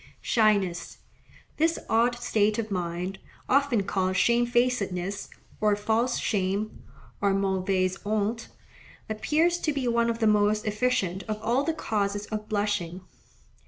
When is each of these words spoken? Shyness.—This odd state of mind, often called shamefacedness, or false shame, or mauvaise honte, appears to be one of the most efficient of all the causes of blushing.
Shyness.—This 0.21 1.77
odd 1.87 2.15
state 2.17 2.57
of 2.57 2.71
mind, 2.71 3.19
often 3.47 3.83
called 3.83 4.15
shamefacedness, 4.17 5.29
or 5.59 5.75
false 5.75 6.17
shame, 6.17 6.81
or 7.21 7.35
mauvaise 7.35 7.99
honte, 8.01 8.47
appears 9.07 9.59
to 9.59 9.71
be 9.71 9.87
one 9.87 10.09
of 10.09 10.17
the 10.17 10.25
most 10.25 10.65
efficient 10.65 11.21
of 11.27 11.39
all 11.43 11.63
the 11.63 11.75
causes 11.75 12.25
of 12.25 12.49
blushing. 12.49 13.01